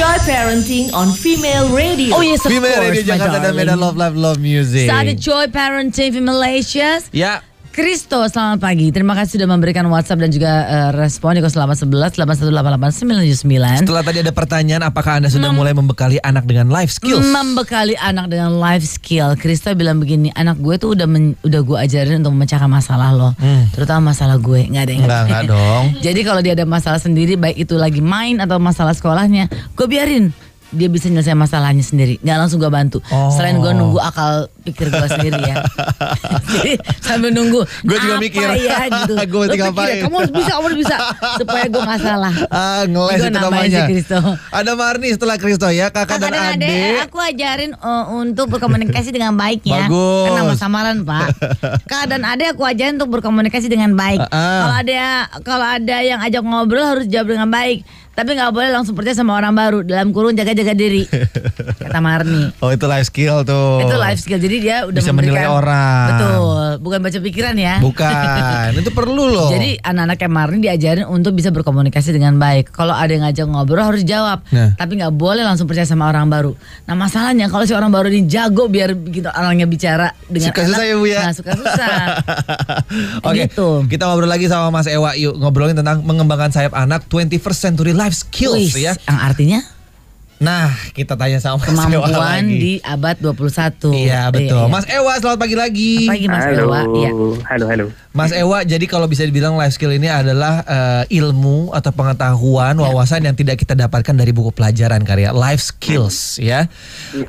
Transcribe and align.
Joy 0.00 0.16
Parenting 0.24 0.88
on 0.94 1.12
Female 1.12 1.76
Radio. 1.76 2.16
Oh 2.16 2.22
yes, 2.24 2.40
of 2.46 2.48
Female 2.52 2.72
course, 2.72 2.88
Radio 2.88 3.04
my 3.04 3.20
Jakarta 3.20 3.36
dan 3.36 3.52
darling. 3.52 3.56
Medan 3.68 3.80
Love 3.84 3.96
Live 4.00 4.16
Love 4.16 4.38
Music. 4.40 4.88
Started 4.88 5.20
Joy 5.20 5.44
Parenting 5.52 6.16
from 6.16 6.24
Malaysia. 6.24 7.04
Ya, 7.12 7.44
Kristo, 7.70 8.26
selamat 8.26 8.58
pagi. 8.58 8.90
Terima 8.90 9.14
kasih 9.14 9.38
sudah 9.38 9.46
memberikan 9.46 9.86
WhatsApp 9.86 10.26
dan 10.26 10.34
juga 10.34 10.52
eh, 10.66 10.90
respon 10.90 11.38
di 11.38 11.42
0811 11.42 12.18
8188979. 12.18 13.86
setelah 13.86 14.02
tadi 14.02 14.18
ada 14.26 14.34
pertanyaan 14.34 14.82
apakah 14.82 15.22
Anda 15.22 15.30
sudah 15.30 15.54
mulai 15.54 15.70
membekali 15.70 16.18
anak 16.18 16.50
dengan 16.50 16.66
life 16.66 16.90
skills? 16.90 17.22
Membekali 17.22 17.94
anak 17.94 18.26
dengan 18.26 18.58
life 18.58 18.82
skill. 18.82 19.38
Kristo 19.38 19.70
bilang 19.78 20.02
begini, 20.02 20.34
anak 20.34 20.58
gue 20.58 20.82
tuh 20.82 20.98
udah 20.98 21.06
men- 21.06 21.38
udah 21.46 21.60
gue 21.62 21.78
ajarin 21.78 22.26
untuk 22.26 22.34
memecahkan 22.34 22.66
masalah 22.66 23.14
lo, 23.14 23.30
terutama 23.70 24.10
masalah 24.10 24.42
gue. 24.42 24.66
Nggak 24.66 24.82
ada 24.82 24.90
yang 24.90 25.02
Enggak, 25.06 25.22
enggak 25.30 25.42
dong. 25.46 25.84
Jadi 26.10 26.20
kalau 26.26 26.40
dia 26.42 26.58
ada 26.58 26.66
masalah 26.66 26.98
sendiri, 26.98 27.38
baik 27.38 27.54
itu 27.54 27.78
lagi 27.78 28.02
main 28.02 28.42
atau 28.42 28.58
masalah 28.58 28.98
sekolahnya, 28.98 29.46
gue 29.78 29.86
biarin 29.86 30.34
dia 30.70 30.88
bisa 30.90 31.10
nyelesain 31.10 31.38
masalahnya 31.38 31.82
sendiri. 31.82 32.18
Nggak 32.22 32.36
langsung 32.46 32.58
gue 32.62 32.70
bantu. 32.70 32.98
Oh. 33.10 33.30
Selain 33.34 33.58
gue 33.58 33.72
nunggu 33.74 33.98
akal 33.98 34.46
pikir 34.62 34.90
gue 34.92 35.08
sendiri 35.10 35.40
ya. 35.40 35.64
Jadi 36.54 36.72
sambil 37.00 37.30
nunggu. 37.34 37.60
Gua 37.86 37.98
juga 37.98 38.14
apa 38.18 38.22
mikir. 38.22 38.46
ya 38.60 38.78
gitu. 38.86 39.14
Gua 39.30 39.40
mesti 39.46 39.56
pikir 39.56 39.64
ya, 39.64 39.70
ngapain? 39.70 40.02
Kamu 40.04 40.16
harus 40.20 40.32
bisa, 40.32 40.50
kamu 40.54 40.66
harus 40.66 40.78
bisa. 40.78 40.96
Supaya 41.40 41.64
gue 41.66 41.82
nggak 41.82 42.00
salah. 42.02 42.32
Ah, 42.50 42.82
ngeles 42.86 43.18
Gua 43.18 43.18
itu 43.18 43.28
nambahin 43.30 43.50
namanya. 43.50 43.80
si 43.86 43.90
Kristo. 43.90 44.18
Ada 44.50 44.72
Marni 44.74 45.08
setelah 45.14 45.36
Kristo 45.38 45.68
ya, 45.70 45.86
kakak, 45.90 46.18
dan 46.22 46.30
Kakak 46.30 46.54
adik. 46.58 46.94
aku 47.06 47.18
ajarin 47.18 47.70
uh, 47.78 48.04
untuk 48.14 48.46
berkomunikasi 48.56 49.10
dengan 49.10 49.34
baik 49.34 49.60
ya. 49.66 49.86
Bagus. 49.86 50.24
Kan 50.26 50.32
nama 50.38 50.54
samaran 50.54 50.96
pak. 51.02 51.28
Kakak 51.90 52.06
dan 52.10 52.22
adik 52.26 52.54
aku 52.54 52.62
ajarin 52.66 52.94
untuk 53.00 53.10
berkomunikasi 53.20 53.66
dengan 53.70 53.94
baik. 53.94 54.20
Ah, 54.30 54.34
ah. 54.34 54.60
Kalau 54.60 54.76
ada 54.76 55.02
kalau 55.42 55.66
ada 55.66 55.96
yang 56.02 56.20
ajak 56.22 56.42
ngobrol 56.42 56.84
harus 56.84 57.06
jawab 57.10 57.34
dengan 57.34 57.48
baik. 57.50 57.82
Tapi 58.20 58.36
nggak 58.36 58.52
boleh 58.52 58.68
langsung 58.68 58.92
percaya 58.92 59.16
sama 59.16 59.32
orang 59.32 59.56
baru. 59.56 59.80
Dalam 59.80 60.12
kurung 60.12 60.36
jaga-jaga 60.36 60.76
diri. 60.76 61.08
Kata 61.80 62.04
Marni. 62.04 62.52
Oh 62.60 62.68
itu 62.68 62.84
life 62.84 63.08
skill 63.08 63.48
tuh. 63.48 63.80
Itu 63.80 63.96
life 63.96 64.20
skill. 64.20 64.36
Jadi 64.36 64.56
dia 64.60 64.84
udah 64.84 65.00
Bisa 65.00 65.16
memberikan, 65.16 65.40
menilai 65.40 65.48
orang. 65.48 66.08
Betul. 66.12 66.68
Bukan 66.84 66.98
baca 67.00 67.18
pikiran 67.18 67.54
ya. 67.56 67.80
Bukan, 67.80 68.68
itu 68.76 68.92
perlu 68.92 69.24
loh. 69.24 69.48
Jadi 69.48 69.80
anak-anak 69.80 70.20
kayak 70.20 70.32
Marni 70.32 70.58
diajarin 70.60 71.08
untuk 71.08 71.32
bisa 71.32 71.48
berkomunikasi 71.48 72.12
dengan 72.12 72.36
baik. 72.36 72.76
Kalau 72.76 72.92
ada 72.92 73.08
yang 73.08 73.24
ngajak 73.24 73.48
ngobrol 73.48 73.80
harus 73.80 74.04
jawab. 74.04 74.44
Nah. 74.52 74.76
Tapi 74.76 75.00
nggak 75.00 75.16
boleh 75.16 75.40
langsung 75.40 75.64
percaya 75.64 75.88
sama 75.88 76.04
orang 76.04 76.28
baru. 76.28 76.52
Nah 76.84 76.92
masalahnya 76.92 77.48
kalau 77.48 77.64
si 77.64 77.72
orang 77.72 77.88
baru 77.88 78.12
ini 78.12 78.28
jago 78.28 78.68
biar 78.68 78.92
begitu 78.92 79.32
orangnya 79.32 79.64
bicara 79.64 80.12
dengan 80.28 80.52
Suka 80.52 80.60
susah 80.68 80.76
anak, 80.76 80.84
ya, 80.84 80.94
Bu, 80.94 81.06
ya? 81.08 81.20
Nah 81.24 81.32
suka 81.32 81.52
susah. 81.56 81.96
Oke, 83.28 83.48
Gitu. 83.48 83.68
kita 83.88 84.04
ngobrol 84.04 84.28
lagi 84.28 84.46
sama 84.46 84.68
Mas 84.68 84.84
Ewa 84.84 85.16
yuk 85.16 85.32
ngobrolin 85.40 85.72
tentang 85.72 86.04
mengembangkan 86.04 86.52
sayap 86.52 86.76
anak 86.76 87.08
21st 87.08 87.58
century 87.58 87.96
life 87.96 88.09
skills 88.12 88.72
Wih, 88.72 88.86
ya. 88.86 88.92
Yang 89.00 89.20
artinya 89.20 89.60
Nah, 90.40 90.72
kita 90.96 91.20
tanya 91.20 91.36
sama 91.36 91.60
Mas 91.60 91.68
Ewa 91.68 92.00
kemampuan 92.00 92.16
lagi. 92.48 92.56
di 92.56 92.72
abad 92.80 93.12
21. 93.20 93.92
Iya 93.92 94.32
betul. 94.32 94.56
Iya, 94.56 94.64
iya. 94.64 94.72
Mas 94.72 94.86
Ewa 94.88 95.12
selamat 95.20 95.36
pagi 95.36 95.52
lagi. 95.52 95.92
Pagi 96.08 96.26
Mas 96.26 96.44
halo, 96.48 96.64
Ewa. 96.64 96.80
Iya. 96.88 97.10
halo, 97.44 97.64
halo. 97.68 97.84
Mas 98.10 98.32
Ewa, 98.32 98.64
jadi 98.64 98.80
kalau 98.88 99.04
bisa 99.04 99.20
dibilang 99.20 99.60
life 99.60 99.76
skill 99.76 99.92
ini 99.92 100.08
adalah 100.08 100.64
eh, 100.64 101.12
ilmu 101.12 101.76
atau 101.76 101.92
pengetahuan, 101.92 102.72
Ya. 102.72 102.80
wawasan 102.82 103.20
yang 103.22 103.36
tidak 103.36 103.60
kita 103.60 103.76
dapatkan 103.76 104.16
dari 104.16 104.32
buku 104.32 104.48
pelajaran 104.50 105.04
karya 105.04 105.28
life 105.30 105.60
skills 105.60 106.40
ya. 106.40 106.72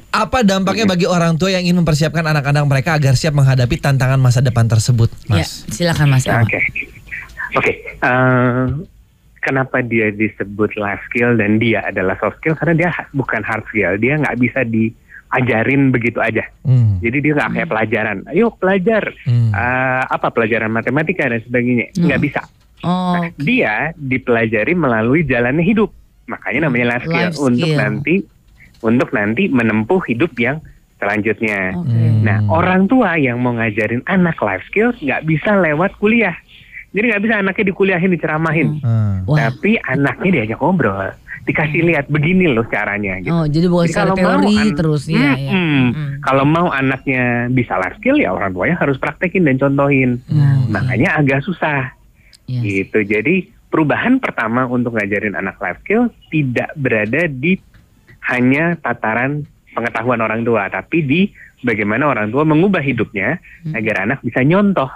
Apa 0.08 0.48
dampaknya 0.48 0.88
bagi 0.88 1.04
orang 1.04 1.36
tua 1.36 1.52
yang 1.52 1.68
ingin 1.68 1.84
mempersiapkan 1.84 2.24
anak-anak 2.24 2.64
mereka 2.64 2.96
agar 2.96 3.20
siap 3.20 3.36
menghadapi 3.36 3.76
tantangan 3.76 4.24
masa 4.24 4.40
depan 4.40 4.64
tersebut, 4.66 5.12
Ya, 5.28 5.44
Mas? 5.44 5.68
silakan 5.68 6.08
Mas 6.08 6.24
Ewa. 6.24 6.48
Oke, 6.48 6.64
oke. 7.59 7.72
eh, 8.00 8.66
kenapa 9.42 9.81
dia 9.81 10.09
disebut 10.09 10.73
life 10.75 11.02
skill 11.06 11.34
dan 11.34 11.58
dia 11.58 11.81
adalah 11.84 12.16
soft 12.16 12.38
skill? 12.38 12.53
Karena 12.53 12.73
dia 12.75 12.89
ha- 12.89 13.09
bukan 13.11 13.42
hard 13.42 13.66
skill. 13.67 13.97
Dia 13.97 14.16
nggak 14.16 14.38
bisa 14.38 14.61
diajarin 14.64 15.89
begitu 15.89 16.17
aja. 16.17 16.45
Hmm. 16.61 16.97
Jadi 16.97 17.17
dia 17.20 17.34
nggak 17.36 17.52
kayak 17.52 17.69
pelajaran. 17.69 18.17
Ayo 18.28 18.52
pelajar. 18.52 19.03
Hmm. 19.23 19.50
Eh, 19.50 20.03
apa 20.06 20.28
pelajaran 20.30 20.69
matematika 20.69 21.25
dan 21.25 21.41
sebagainya? 21.41 21.91
Nggak 21.96 22.22
bisa. 22.22 22.41
Oh, 22.81 23.13
Nah, 23.13 23.29
dia 23.35 23.94
dipelajari 23.94 24.74
melalui 24.74 25.22
jalannya 25.22 25.62
hidup. 25.62 25.94
Makanya 26.25 26.66
namanya 26.66 26.96
life 26.96 27.06
skill 27.06 27.28
Life 27.28 27.38
untuk 27.40 27.68
skill. 27.68 27.78
nanti 27.78 28.16
untuk 28.81 29.09
nanti 29.12 29.44
menempuh 29.47 30.02
hidup 30.03 30.34
yang 30.35 30.58
selanjutnya. 30.97 31.73
oke. 31.75 31.85
Hmm. 31.88 32.22
Nah, 32.22 32.38
orang 32.47 32.85
tua 32.85 33.18
yang 33.18 33.38
mau 33.38 33.53
ngajarin 33.53 34.02
anak 34.06 34.38
life 34.38 34.66
skills 34.66 34.97
nggak 34.97 35.22
bisa 35.23 35.53
lewat 35.56 35.97
kuliah. 35.97 36.34
Jadi 36.91 37.06
nggak 37.07 37.24
bisa 37.24 37.35
anaknya 37.40 37.66
dikuliahin, 37.72 38.12
diceramahin. 38.12 38.68
Hmm. 38.84 39.24
Wah. 39.24 39.47
Tapi 39.47 39.79
anaknya 39.79 40.29
diajak 40.44 40.59
ngobrol, 40.59 41.07
dikasih 41.47 41.81
lihat 41.88 42.06
begini 42.12 42.52
loh 42.52 42.68
caranya. 42.68 43.24
Gitu. 43.24 43.31
Oh, 43.31 43.47
jadi 43.47 43.66
bukan 43.72 43.88
Jadi 43.88 43.94
secara 43.96 44.12
teori 44.13 44.57
terus 44.75 45.03
ya. 45.07 45.16
Hmm, 45.16 45.40
ya. 45.40 45.52
hmm. 45.56 45.85
Hmm. 45.96 46.09
Kalau 46.19 46.44
mau 46.44 46.68
anaknya 46.68 47.47
bisa 47.47 47.79
life 47.79 47.96
skill 48.03 48.19
ya 48.19 48.35
orang 48.35 48.52
tuanya 48.52 48.75
harus 48.75 49.00
praktekin 49.00 49.47
dan 49.47 49.56
contohin. 49.56 50.19
Hmm. 50.28 50.68
Makanya 50.68 51.19
agak 51.24 51.44
susah 51.47 51.96
Yes. 52.52 52.63
gitu. 52.68 53.00
Jadi 53.08 53.47
perubahan 53.72 54.19
pertama 54.19 54.68
untuk 54.68 55.00
ngajarin 55.00 55.40
anak 55.40 55.56
life 55.63 55.79
skill 55.88 56.12
tidak 56.28 56.75
berada 56.75 57.31
di 57.31 57.56
hanya 58.28 58.75
tataran 58.75 59.47
pengetahuan 59.72 60.19
orang 60.19 60.44
tua, 60.44 60.68
tapi 60.68 61.00
di 61.00 61.22
bagaimana 61.63 62.12
orang 62.12 62.28
tua 62.29 62.44
mengubah 62.44 62.84
hidupnya 62.84 63.40
agar 63.72 64.03
anak 64.03 64.19
bisa 64.22 64.44
nyontoh. 64.44 64.91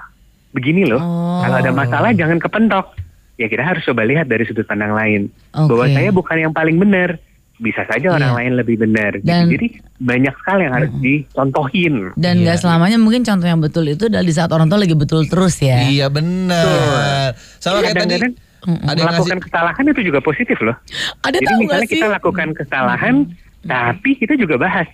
Begini 0.55 0.87
loh, 0.87 0.97
Oh. 0.97 1.43
kalau 1.43 1.57
ada 1.59 1.71
masalah 1.75 2.09
jangan 2.11 2.39
kepentok. 2.39 2.95
Ya 3.35 3.51
kita 3.51 3.61
harus 3.61 3.83
coba 3.83 4.07
lihat 4.07 4.25
dari 4.25 4.47
sudut 4.47 4.63
pandang 4.63 4.95
lain. 4.95 5.27
Oke. 5.51 5.67
Bahwa 5.67 5.85
saya 5.91 6.09
bukan 6.09 6.37
yang 6.39 6.53
paling 6.55 6.79
benar. 6.79 7.19
Bisa 7.55 7.83
saja 7.83 8.11
orang 8.11 8.31
Iya. 8.31 8.39
lain 8.39 8.51
lebih 8.55 8.75
benar. 8.77 9.11
Dan- 9.19 9.47
Jadi 9.47 9.67
banyak 9.97 10.33
sekali 10.33 10.61
yang 10.63 10.75
harus 10.75 10.91
dicontohin. 10.97 11.93
Dan 12.15 12.33
nggak 12.41 12.55
Iya. 12.55 12.61
selamanya 12.61 12.97
mungkin 12.97 13.23
contoh 13.23 13.43
yang 13.45 13.59
betul 13.59 13.83
itu 13.85 14.07
adalah 14.07 14.23
di 14.23 14.33
saat 14.33 14.51
orang 14.51 14.67
tua 14.67 14.75
lagi 14.77 14.91
betul 14.91 15.23
terus 15.23 15.59
ya. 15.59 15.83
Iya 15.83 16.07
benar. 16.07 17.35
Sama 17.57 17.79
kayak 17.81 17.95
tadi 17.97 18.15
ada 18.15 18.27
yang 18.67 19.07
melakukan 19.07 19.39
ngasih 19.39 19.45
kesalahan 19.45 19.83
itu 19.85 20.01
juga 20.03 20.19
positif 20.19 20.57
loh. 20.59 20.75
Ada 21.21 21.37
Jadi 21.37 21.45
tahu 21.45 21.57
misalnya 21.57 21.75
nggak 21.77 21.87
sih? 21.87 21.95
kita 21.95 22.07
lakukan 22.09 22.47
kesalahan, 22.53 23.15
tapi 23.63 24.09
kita 24.15 24.33
juga 24.35 24.55
bahas. 24.57 24.87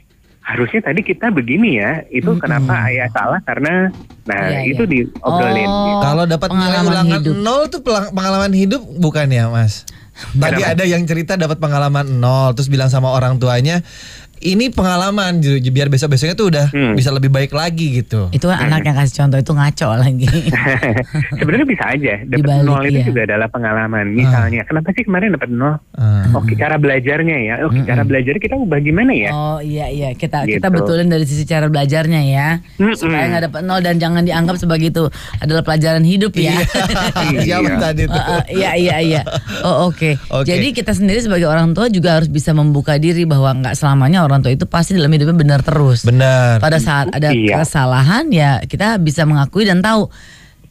Harusnya 0.52 0.82
tadi 0.84 1.00
kita 1.00 1.32
begini 1.32 1.80
ya, 1.80 2.04
itu 2.12 2.36
kenapa 2.36 2.92
ayah 2.92 3.08
salah 3.16 3.40
karena, 3.48 3.88
nah 4.28 4.52
Iya, 4.52 4.68
itu 4.68 4.84
iya. 4.84 4.92
diobrolin. 5.08 5.70
Oh. 5.72 5.86
gitu. 5.88 6.04
Kalau 6.04 6.24
dapat 6.28 6.50
nilai 6.52 6.80
ulangan 6.84 7.20
hidup. 7.24 7.34
nol 7.40 7.62
tuh 7.72 7.82
pengalaman 7.88 8.52
hidup 8.52 8.82
bukan 9.00 9.32
ya, 9.32 9.48
Mas? 9.48 9.88
Tadi 10.36 10.62
ada 10.62 10.84
yang 10.84 11.08
cerita 11.08 11.40
dapat 11.40 11.58
pengalaman 11.58 12.20
nol, 12.20 12.52
terus 12.52 12.68
bilang 12.68 12.92
sama 12.92 13.16
orang 13.16 13.40
tuanya, 13.40 13.80
ini 14.42 14.68
pengalaman, 14.68 15.38
gitu, 15.38 15.62
biar 15.70 15.88
besok 15.88 16.14
besoknya 16.14 16.34
tuh 16.34 16.50
udah 16.50 16.68
Hmm. 16.70 16.94
bisa 16.94 17.10
lebih 17.10 17.30
baik 17.30 17.52
lagi 17.52 18.02
gitu. 18.02 18.28
Itu 18.30 18.46
kan 18.46 18.58
anak 18.64 18.82
yang 18.84 18.96
kasih 18.96 19.16
contoh 19.22 19.38
itu 19.38 19.52
ngaco 19.52 19.88
lagi. 19.94 20.28
Sebenarnya 21.40 21.68
bisa 21.68 21.84
aja, 21.88 22.14
dapat 22.24 22.64
nol 22.64 22.82
itu 22.86 22.98
iya. 22.98 23.06
juga 23.06 23.22
adalah 23.24 23.48
pengalaman. 23.48 24.06
Misalnya, 24.12 24.62
kenapa 24.64 24.90
sih 24.92 25.04
kemarin 25.04 25.36
dapat 25.36 25.50
nol? 25.52 25.76
Ah. 25.94 26.26
Oke, 26.34 26.56
cara 26.56 26.78
belajarnya 26.78 27.38
ya. 27.40 27.56
Oke, 27.66 27.84
cara 27.84 28.02
belajar 28.02 28.34
kita 28.38 28.56
ubah 28.56 28.80
gimana 28.80 29.12
ya? 29.12 29.30
Oh 29.32 29.60
iya 29.60 29.86
iya 29.88 30.10
kita 30.14 30.48
kita 30.48 30.64
Gitu. 30.64 30.74
betulin 30.74 31.08
dari 31.08 31.26
sisi 31.28 31.44
cara 31.44 31.68
belajarnya 31.68 32.22
ya 32.24 32.48
Mm-mm. 32.78 32.96
supaya 32.96 33.28
nggak 33.28 33.44
dapat 33.52 33.62
nol 33.62 33.82
dan 33.82 33.98
jangan 33.98 34.24
dianggap 34.24 34.56
sebagai 34.56 34.88
itu 34.88 35.04
adalah 35.38 35.62
pelajaran 35.62 36.02
hidup 36.02 36.32
ya. 36.34 36.56
Iya. 37.36 37.58
tadi 37.78 38.08
tuh? 38.08 38.16
Uh, 38.16 38.32
uh, 38.40 38.44
iya 38.48 38.72
iya 38.74 38.96
iya. 39.04 39.22
Oh 39.62 39.92
oke. 39.92 40.16
Oke. 40.32 40.48
Jadi 40.48 40.72
kita 40.72 40.96
sendiri 40.96 41.20
sebagai 41.20 41.46
orang 41.46 41.74
tua 41.74 41.92
juga 41.92 42.16
harus 42.16 42.32
bisa 42.32 42.52
membuka 42.52 42.96
diri 42.96 43.28
bahwa 43.28 43.52
nggak 43.54 43.76
selamanya 43.76 44.24
orang 44.24 44.31
tua 44.40 44.56
itu 44.56 44.64
pasti 44.64 44.96
dalam 44.96 45.12
hidupnya 45.12 45.36
benar 45.36 45.60
terus. 45.60 46.08
Benar. 46.08 46.64
Pada 46.64 46.80
saat 46.80 47.12
ada 47.12 47.36
Iya. 47.36 47.60
kesalahan 47.60 48.32
ya 48.32 48.64
kita 48.64 48.96
bisa 48.96 49.28
mengakui 49.28 49.68
dan 49.68 49.84
tahu 49.84 50.08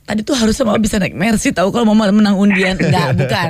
tadi 0.00 0.26
tuh 0.26 0.34
harusnya 0.34 0.66
mama 0.66 0.82
bisa 0.82 0.98
naik 0.98 1.14
mercy 1.14 1.54
tahu 1.54 1.70
kalau 1.70 1.86
mama 1.86 2.10
menang 2.10 2.34
undian 2.34 2.74
enggak 2.74 3.14
bukan 3.20 3.48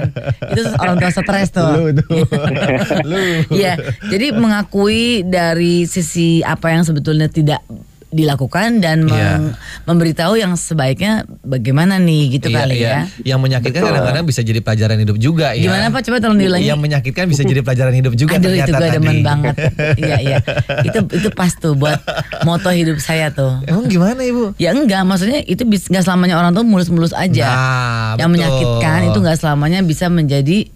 itu 0.53 0.61
orang 0.77 1.01
tua 1.01 1.09
stres 1.09 1.49
tuh 1.49 1.65
Lu 1.73 1.89
tuh. 1.97 2.05
Lu. 3.09 3.49
Iya, 3.49 3.81
jadi 4.05 4.37
mengakui 4.37 5.25
dari 5.25 5.89
sisi 5.89 6.45
apa 6.45 6.69
yang 6.69 6.85
sebetulnya 6.85 7.33
tidak 7.33 7.65
dilakukan 8.11 8.83
dan 8.83 9.07
meng- 9.07 9.55
memberitahu 9.87 10.35
yang 10.35 10.55
sebaiknya 10.55 11.23
bagaimana 11.41 11.97
nih 11.97 12.37
gitu 12.37 12.51
Iya, 12.51 12.59
kali 12.59 12.75
iya. 12.77 12.91
ya. 12.91 13.01
Yang 13.35 13.41
menyakitkan 13.41 13.81
Betul. 13.81 13.89
kadang-kadang 13.89 14.25
bisa 14.27 14.41
jadi 14.43 14.61
pelajaran 14.61 14.99
hidup 14.99 15.17
juga 15.17 15.55
ya. 15.55 15.63
Gimana 15.65 15.89
Pak? 15.89 16.01
Coba 16.03 16.17
tolong 16.19 16.39
diulangi. 16.39 16.67
Yang 16.67 16.81
menyakitkan 16.81 17.25
bisa 17.27 17.43
jadi 17.43 17.63
pelajaran 17.63 17.95
hidup 17.95 18.13
juga 18.15 18.35
Aduh 18.35 18.51
itu 18.51 18.51
ternyata 18.61 18.71
gue 18.73 18.83
tadi. 18.85 18.97
demen 18.99 19.17
banget. 19.23 19.55
iya 20.03 20.17
iya. 20.19 20.37
Itu 20.83 20.99
itu 21.09 21.29
pas 21.31 21.55
tuh 21.55 21.73
buat 21.73 22.03
moto 22.43 22.69
hidup 22.69 22.99
saya 22.99 23.31
tuh. 23.31 23.63
Emang 23.65 23.87
gimana 23.87 24.19
Ibu? 24.19 24.59
Ya 24.59 24.75
enggak, 24.75 25.07
maksudnya 25.07 25.41
itu 25.41 25.63
nggak 25.63 26.03
selamanya 26.03 26.35
orang 26.35 26.51
tuh 26.51 26.67
mulus-mulus 26.67 27.15
aja. 27.15 27.47
Nah, 27.47 28.11
yang 28.19 28.29
betul. 28.29 28.43
menyakitkan 28.43 28.99
itu 29.07 29.19
nggak 29.19 29.39
selamanya 29.39 29.81
bisa 29.81 30.07
menjadi 30.07 30.67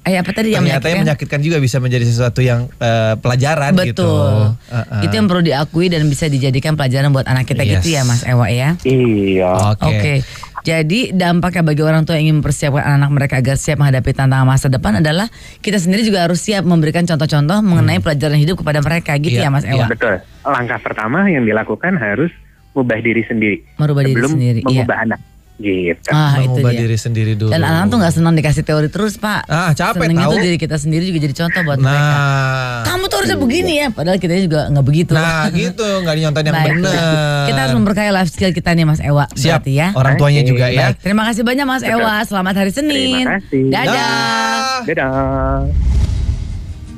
eh 0.00 0.16
apa 0.16 0.32
tadi 0.32 0.56
yang 0.56 0.64
Ternyata 0.64 0.86
yang 0.88 1.04
menyakitkan 1.04 1.40
juga 1.44 1.60
bisa 1.60 1.76
menjadi 1.76 2.08
sesuatu 2.08 2.40
yang 2.40 2.72
eh, 2.80 3.14
pelajaran 3.20 3.76
gitu. 3.84 4.08
Betul. 4.08 4.56
Uh-uh. 4.56 5.02
Itu 5.04 5.12
yang 5.12 5.28
perlu 5.28 5.42
diakui 5.44 5.86
dan 5.92 6.08
bisa 6.08 6.24
dijadikan 6.26 6.72
pelajaran 6.72 7.12
buat 7.12 7.28
anak 7.28 7.44
kita 7.44 7.62
Yes. 7.68 7.84
gitu 7.84 8.00
ya 8.00 8.02
Mas 8.08 8.24
Ewa 8.24 8.48
ya. 8.48 8.80
Iya. 8.82 9.76
Oke. 9.76 9.84
Oke. 9.86 10.14
Jadi 10.60 11.16
dampaknya 11.16 11.64
bagi 11.64 11.80
orang 11.80 12.04
tua 12.04 12.20
yang 12.20 12.32
ingin 12.32 12.36
mempersiapkan 12.44 12.84
anak 12.84 13.08
mereka 13.16 13.40
agar 13.40 13.56
siap 13.56 13.80
menghadapi 13.80 14.12
tantangan 14.12 14.44
masa 14.44 14.68
depan 14.68 15.00
adalah 15.00 15.28
kita 15.64 15.80
sendiri 15.80 16.04
juga 16.04 16.28
harus 16.28 16.36
siap 16.36 16.68
memberikan 16.68 17.08
contoh-contoh 17.08 17.64
mengenai 17.64 17.96
pelajaran 18.04 18.36
hidup 18.36 18.60
kepada 18.60 18.84
mereka 18.84 19.16
gitu 19.16 19.40
Iya, 19.40 19.48
ya 19.48 19.52
Mas 19.52 19.64
iya. 19.64 19.72
Ewa. 19.80 19.86
Betul. 19.88 20.20
Langkah 20.44 20.80
pertama 20.84 21.24
yang 21.32 21.48
dilakukan 21.48 21.96
harus 21.96 22.28
mengubah 22.76 23.00
diri 23.02 23.22
sendiri 23.26 23.56
Merubah 23.76 24.02
diri 24.04 24.20
sendiri, 24.20 24.60
iya. 24.60 24.66
mengubah 24.68 24.96
anak. 25.04 25.20
Gitu. 25.60 26.08
Ah, 26.08 26.40
itu 26.40 26.56
Mengubah 26.56 26.72
dia. 26.72 26.80
diri 26.80 26.96
sendiri 26.96 27.32
dulu. 27.36 27.52
Dan 27.52 27.60
anak 27.60 27.92
tuh 27.92 28.00
nggak 28.00 28.14
senang 28.16 28.32
dikasih 28.32 28.64
teori 28.64 28.88
terus 28.88 29.14
Pak. 29.14 29.44
Ah, 29.44 29.68
capek 29.70 30.08
Senengnya 30.08 30.24
tahu. 30.24 30.32
tuh 30.32 30.40
diri 30.40 30.56
kita 30.56 30.80
sendiri 30.80 31.04
juga 31.04 31.18
jadi 31.20 31.34
contoh 31.36 31.60
buat 31.62 31.78
mereka. 31.78 32.00
Nah, 32.00 32.80
Kamu 32.82 33.04
tuh 33.04 33.16
harusnya 33.20 33.36
begini 33.36 33.72
ya, 33.76 33.88
padahal 33.90 34.16
kita 34.16 34.40
juga 34.40 34.60
nggak 34.66 34.82
begitu. 34.82 35.12
nah 35.12 35.52
gitu 35.52 35.84
nggak 36.00 36.14
dinyontain 36.16 36.44
yang 36.44 36.56
Baik, 36.56 36.72
benar. 36.74 37.44
Kita 37.44 37.58
harus 37.60 37.74
memperkaya 37.76 38.10
life 38.10 38.30
skill 38.30 38.50
kita 38.50 38.72
nih 38.72 38.84
Mas 38.84 39.00
Ewa. 39.00 39.28
Siap. 39.30 39.60
berarti 39.60 39.72
ya. 39.74 39.88
Orang 39.92 40.14
tuanya 40.16 40.40
Oke, 40.40 40.48
juga 40.48 40.64
ya. 40.66 40.80
Baik, 40.90 40.96
terima 40.98 41.22
kasih 41.28 41.42
banyak 41.44 41.66
Mas 41.68 41.82
Betul. 41.84 41.92
Ewa. 41.94 42.14
Selamat 42.24 42.54
hari 42.56 42.72
Senin. 42.72 43.20
Terima 43.20 43.36
kasih. 43.36 43.62
Dadah. 43.68 43.92
Dah. 43.92 44.80
Dadah. 44.86 45.60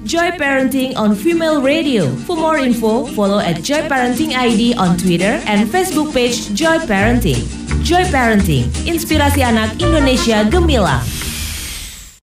Joy 0.03 0.35
Parenting 0.35 0.95
on 0.95 1.15
Female 1.15 1.59
Radio. 1.59 2.11
For 2.27 2.35
more 2.35 2.59
info, 2.59 3.07
follow 3.09 3.39
at 3.39 3.59
Joy 3.61 3.87
Parenting 3.87 4.35
ID 4.35 4.75
on 4.75 4.95
Twitter 4.95 5.39
and 5.45 5.67
Facebook 5.67 6.11
page 6.11 6.51
Joy 6.53 6.79
Parenting. 6.87 7.62
Joy 7.83 8.07
Parenting, 8.15 8.71
inspirasi 8.87 9.43
anak 9.43 9.75
Indonesia 9.83 10.47
gemilang. 10.47 11.03